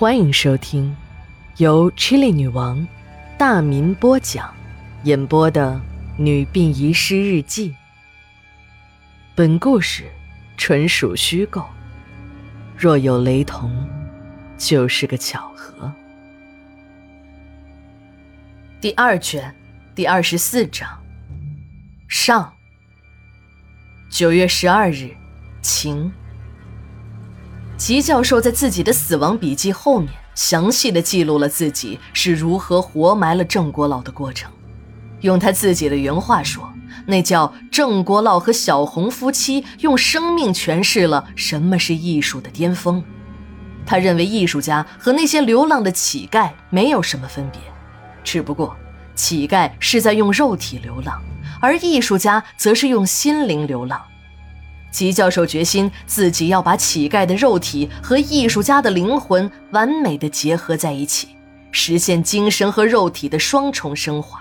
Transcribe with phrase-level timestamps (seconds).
[0.00, 0.96] 欢迎收听
[1.58, 2.88] 由 Chili 女王
[3.36, 4.50] 大民播讲、
[5.04, 5.78] 演播的
[6.22, 7.72] 《女病遗失日记》。
[9.34, 10.04] 本故事
[10.56, 11.66] 纯属虚构，
[12.78, 13.70] 若有雷同，
[14.56, 15.92] 就是个巧合。
[18.80, 19.54] 第二卷
[19.94, 20.88] 第二十四章
[22.08, 22.50] 上。
[24.08, 25.14] 九月十二日，
[25.60, 26.10] 晴。
[27.80, 34.52] 吉教授在自己的死亡笔记后面详细的记录了自己是如何活埋了郑国老的过程。
[35.22, 36.70] 用他自己的原话说，
[37.06, 43.02] 那叫郑国老和小红夫妻用生命诠释了什么是艺术的巅峰。
[43.86, 47.58] 他认为艺术家和那些流浪的乞丐没有什么分别，
[48.22, 48.76] 只不过
[49.14, 51.18] 乞丐是在用肉体流浪，
[51.62, 53.98] 而艺术家则是用心灵流浪。
[54.90, 61.28] 吉教授决心自己要把乞丐的肉体和艺术家的灵魂完美的结合在一起，
[61.70, 64.40] 实现精神和肉体的双重升华。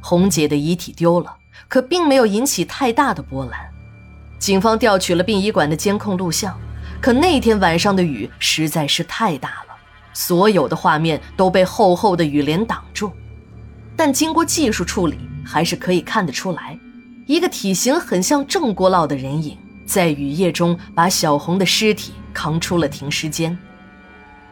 [0.00, 1.36] 红姐的遗体丢了，
[1.68, 3.60] 可并没有引起太大的波澜。
[4.38, 6.58] 警方调取了殡仪馆的监控录像，
[7.00, 9.76] 可那天晚上的雨实在是太大了，
[10.12, 13.12] 所有的画面都被厚厚的雨帘挡住。
[13.96, 16.76] 但经过技术处理，还是可以看得出来。
[17.32, 23.56] 一个体型很像郑国老的人影，在雨夜中把小红的尸体扛出了停尸间。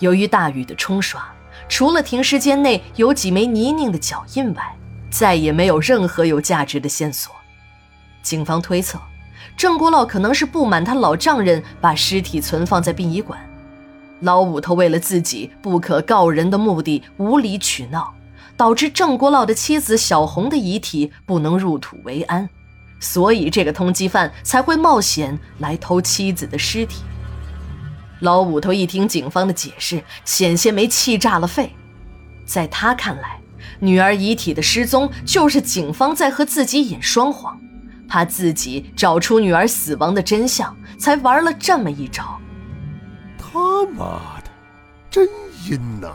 [0.00, 1.26] 由于大雨的冲刷，
[1.70, 4.76] 除了停尸间内有几枚泥泞的脚印外，
[5.08, 7.34] 再也没有任何有价值的线索。
[8.22, 9.00] 警方推测，
[9.56, 13.40] 郑国老可能是不满他老丈人把尸体存放在殡仪馆，
[14.20, 18.12] 老五头为了自己不可告人的目的无理取闹，
[18.54, 22.46] 导致郑国老的妻子小红的遗体不能入土为安。
[22.98, 27.02] 所以，这个通缉犯才会冒险来偷妻子的尸体。
[28.20, 31.70] 老五头一听警方的解释，险些没气炸了肺。
[32.46, 33.38] 在他看来，
[33.80, 37.60] 女儿遗体的失踪就是警方在和自己演双簧，
[38.08, 42.40] 怕自己找出女儿死亡的真相，才玩了这么一招。
[43.36, 44.50] 他妈的，
[45.10, 45.28] 真
[45.68, 46.08] 阴呐！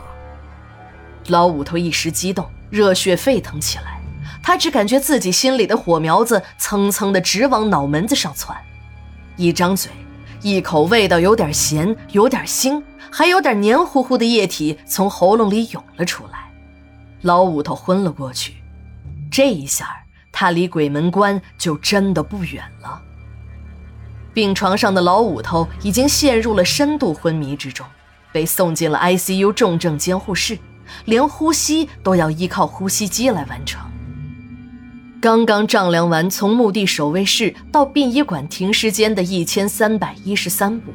[1.28, 4.01] 老五头一时激动，热血沸腾起来。
[4.42, 8.58] 他只感觉自己心里的火苗子蹭蹭的直往脑门子上窜，
[9.36, 9.90] 一张嘴，
[10.40, 16.50] 一口味道有点咸、有点腥，还有点黏糊糊的液体从喉咙里涌了出来，
[17.20, 18.54] 老五头昏了过去。
[19.30, 23.00] 这一下，他离鬼门关就真的不远了。
[24.34, 27.86] 病床上的老五头已经陷入了深度昏迷之中，
[28.32, 30.58] 被送进了 ICU 重症监护室，
[31.04, 33.80] 连呼吸都要依靠呼吸机来完成。
[35.22, 40.92] 刚刚丈量完从墓地守卫室到殡仪馆停尸间的一千三百一十三步，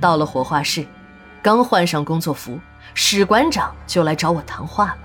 [0.00, 0.86] 到了火化室，
[1.42, 2.58] 刚换上工作服，
[2.94, 4.98] 史馆长就来找我谈话了。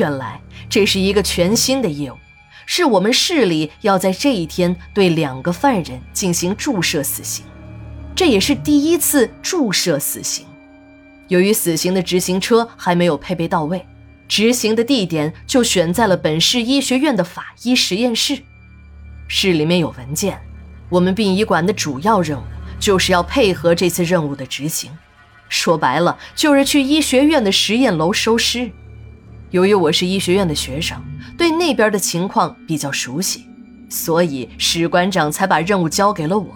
[0.00, 2.16] 原来这是一个全新的业务，
[2.66, 7.44] 是我们市里要在这一天对两个犯人进行注射死刑，
[8.16, 10.44] 这也是第一次注射死刑。
[11.28, 13.86] 由于死刑的执行车还没有配备到位。
[14.36, 18.42] 执行的地点就选在了本市医学院的法医实验室，
[19.28, 20.40] 市里面有文件。
[20.88, 22.42] 我们殡仪馆的主要任务
[22.80, 24.90] 就是要配合这次任务的执行，
[25.48, 28.68] 说白了就是去医学院的实验楼收尸。
[29.52, 31.00] 由于我是医学院的学生，
[31.38, 33.46] 对那边的情况比较熟悉，
[33.88, 36.52] 所以史馆长才把任务交给了我。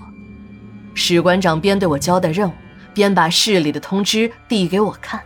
[0.95, 2.53] 史馆长边对我交代任务，
[2.93, 5.23] 边把市里的通知递给我看。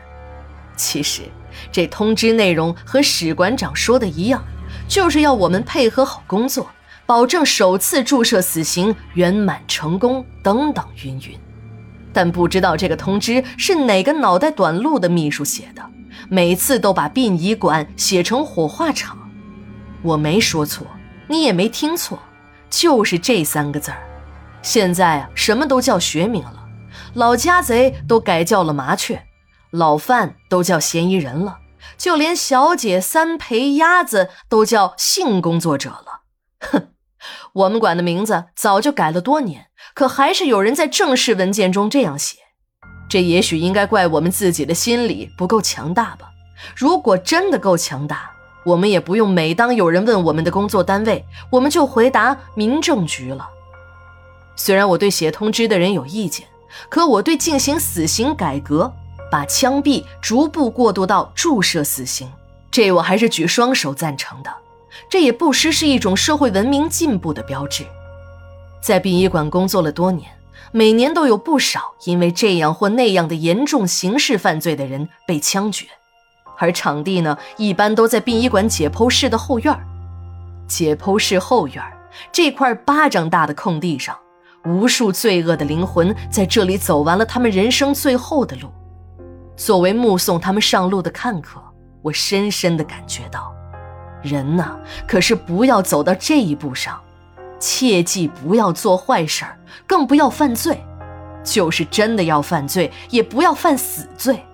[0.77, 1.23] 其实。
[1.71, 4.43] 这通知内容和史馆长说的一样，
[4.89, 6.71] 就是要我们配合好工作，
[7.07, 11.39] 保证首次注射死刑圆满成功，等等云云。
[12.13, 15.83] 但不知道这个通知是哪个脑袋短路的秘书写的，
[16.29, 19.19] 每次都把殡仪馆写成火化场。
[20.03, 20.87] 我没说错，
[21.27, 22.19] 你也没听错，
[22.69, 23.97] 就是这三个字儿。
[24.61, 26.69] 现在啊，什么都叫学名了，
[27.15, 29.23] 老家贼都改叫了麻雀。
[29.73, 31.59] 老范都叫嫌疑人了，
[31.97, 36.23] 就连小姐三陪鸭子都叫性工作者了。
[36.71, 36.89] 哼，
[37.55, 42.37] 我们馆的名字早就改了多年，可还是有人在正式文件中这样写。
[43.09, 46.29] 这也许应该怪我们自己的心理不够强大吧。
[46.77, 48.31] 如果真的够强大，
[48.65, 53.49] 我们也不用每当有人问我们的工作单位，我们就回答民政局了。
[54.55, 56.47] 虽然我对写通知的人有意见，
[56.91, 58.93] 可我对进行死刑改革。
[59.33, 62.31] 把枪毙逐步过渡到注射死刑，
[62.71, 64.53] 这我还是举双手赞成的。
[65.09, 67.87] 这也不失是一种社会文明进步的标志。
[68.83, 70.31] 在殡仪馆工作了多年，
[70.71, 75.87] 每年都有不少因为这样或那样的严重刑事犯罪的人被枪决，
[76.59, 79.75] 而场地呢，一般都在殡仪馆解剖室的后院
[80.69, 81.83] 解剖室后院
[82.31, 84.15] 这块巴掌大的空地上，
[84.67, 88.69] 无数罪恶的灵魂在这里走完了他们人生最后的路。
[89.57, 91.63] 作为目送他们上路的看客，
[92.03, 93.55] 我深深的感觉到，
[94.23, 94.77] 人呐，
[95.07, 97.01] 可是不要走到这一步上。
[97.59, 99.57] 切记不要做坏事儿，
[99.87, 100.83] 更不要犯罪。
[101.45, 104.45] 就是真的要犯罪，也不要犯死罪。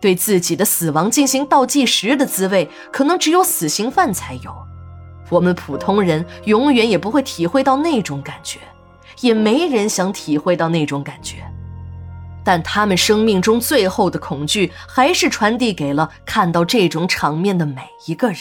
[0.00, 4.54] 对自己的死亡进行倒计时的滋味，可能只有死刑犯才有。
[5.30, 8.58] 我们普通人永远也不会体会到那种感觉，
[9.20, 11.44] 也没人想体会到那种感觉。
[12.44, 18.40] 但他们生命中最后的恐惧，还是传递给了看到这种场面的每一个人。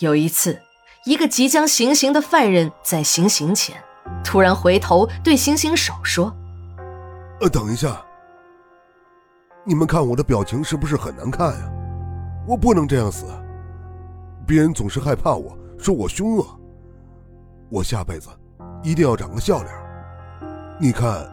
[0.00, 0.60] 有一次。
[1.04, 3.74] 一个即将行刑的犯人在行刑前，
[4.22, 6.30] 突然回头对行刑手说
[7.40, 8.04] ：“呃，等一下，
[9.64, 11.70] 你们看我的表情是不是很难看呀？
[12.46, 13.24] 我不能这样死，
[14.46, 16.46] 别人总是害怕我，说我凶恶。
[17.70, 18.28] 我下辈子
[18.82, 19.72] 一定要长个笑脸。
[20.78, 21.26] 你看，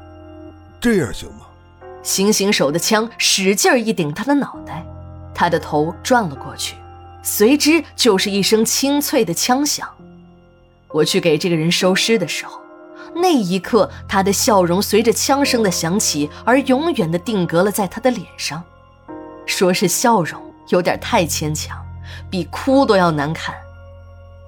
[0.86, 1.48] 这样行吗？”
[2.04, 4.86] 行刑手的枪使劲一顶他的脑袋，
[5.34, 6.76] 他的头转了过去。
[7.24, 9.90] 随之就是一声清脆的枪响。
[10.90, 12.62] 我去给这个人收尸的时候，
[13.16, 18.64] 那一刻他的笑容随着枪声的响起而永远的定格了在他的脸上。
[19.48, 21.84] 说是笑容有点太牵强，
[22.30, 23.56] 比哭都要难看。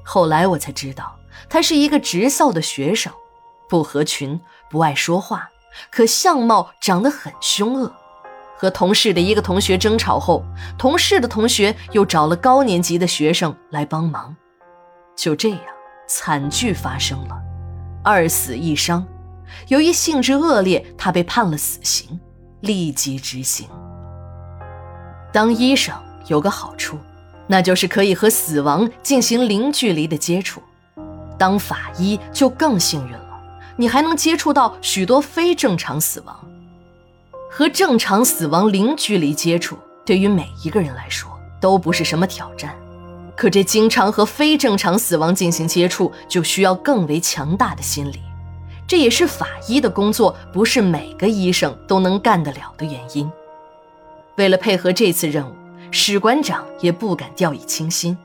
[0.03, 1.17] 后来我才知道，
[1.49, 3.11] 他是一个职校的学生，
[3.67, 4.39] 不合群，
[4.69, 5.49] 不爱说话，
[5.91, 7.91] 可相貌长得很凶恶。
[8.55, 10.43] 和同事的一个同学争吵后，
[10.79, 14.35] 同事的同学又找了高年级的学生来帮忙，
[15.15, 15.59] 就这样
[16.07, 17.37] 惨剧发生了，
[18.03, 19.05] 二死一伤。
[19.67, 22.19] 由于性质恶劣，他被判了死刑，
[22.61, 23.69] 立即执行。
[25.31, 25.93] 当医生
[26.25, 26.97] 有个好处，
[27.45, 30.59] 那就是可以和死亡进行零距离的接触；
[31.37, 33.26] 当法医就更幸运了，
[33.77, 36.35] 你还能接触到许多非正常死亡。
[37.49, 41.31] 和正常死亡零距离接触，对于每一个人来说
[41.61, 42.75] 都不是什么挑战。
[43.35, 48.19] 可这经常和非正常死亡进行接触，就需要更为强大的心理。
[48.87, 53.29] 这也是法医的工作不是每个医生都能干得了的原因。
[54.37, 55.53] 为了配合这次任务，
[55.91, 58.17] 史馆长也不敢掉以轻心，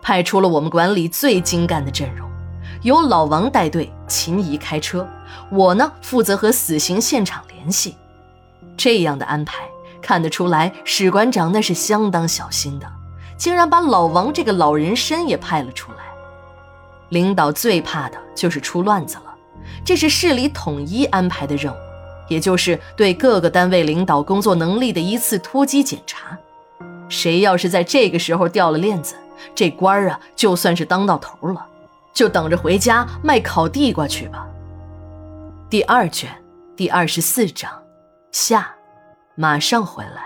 [0.00, 2.28] 派出了我们馆里最精干的阵容，
[2.82, 5.06] 由老王带队，秦怡开车，
[5.50, 7.96] 我呢负责和死刑现场联系。
[8.76, 9.64] 这样的安排
[10.02, 12.86] 看得出来，史馆长那是相当小心的，
[13.36, 15.98] 竟然把老王这个老人参也派了出来。
[17.08, 19.34] 领导最怕的就是出乱子了，
[19.84, 21.76] 这是市里统一安排的任务，
[22.28, 26.36] 也就是对各个单位领导工作能力的一次突击检查。
[27.08, 29.14] 谁要是在这个时候掉了链子，
[29.54, 31.64] 这官儿啊就算是当到头了，
[32.16, 34.48] 就等着回家卖烤地瓜去吧。
[35.68, 36.30] 第二卷
[36.74, 37.70] 第二十四章。
[38.32, 38.74] 下，
[39.34, 40.25] 马上回来。